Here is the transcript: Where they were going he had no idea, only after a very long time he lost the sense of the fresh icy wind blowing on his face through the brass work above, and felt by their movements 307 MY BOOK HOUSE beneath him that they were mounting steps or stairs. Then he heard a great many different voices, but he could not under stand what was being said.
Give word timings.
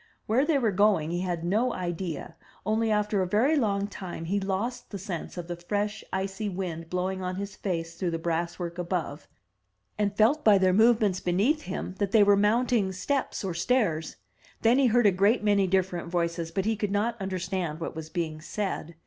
Where 0.25 0.45
they 0.47 0.57
were 0.57 0.71
going 0.71 1.11
he 1.11 1.19
had 1.19 1.43
no 1.43 1.73
idea, 1.73 2.35
only 2.65 2.89
after 2.89 3.21
a 3.21 3.27
very 3.27 3.55
long 3.55 3.85
time 3.87 4.25
he 4.25 4.39
lost 4.39 4.89
the 4.89 4.97
sense 4.97 5.37
of 5.37 5.47
the 5.47 5.57
fresh 5.57 6.03
icy 6.11 6.49
wind 6.49 6.89
blowing 6.89 7.21
on 7.21 7.35
his 7.35 7.55
face 7.55 7.93
through 7.93 8.09
the 8.09 8.17
brass 8.17 8.57
work 8.57 8.79
above, 8.79 9.27
and 9.99 10.17
felt 10.17 10.43
by 10.43 10.57
their 10.57 10.73
movements 10.73 11.19
307 11.19 11.19
MY 11.19 11.51
BOOK 11.51 11.55
HOUSE 11.55 11.65
beneath 11.67 11.77
him 11.77 11.95
that 11.99 12.11
they 12.13 12.23
were 12.23 12.35
mounting 12.35 12.91
steps 12.91 13.43
or 13.43 13.53
stairs. 13.53 14.15
Then 14.63 14.79
he 14.79 14.87
heard 14.87 15.05
a 15.05 15.11
great 15.11 15.43
many 15.43 15.67
different 15.67 16.07
voices, 16.07 16.49
but 16.49 16.65
he 16.65 16.75
could 16.75 16.89
not 16.91 17.15
under 17.19 17.37
stand 17.37 17.79
what 17.79 17.95
was 17.95 18.09
being 18.09 18.41
said. 18.41 18.95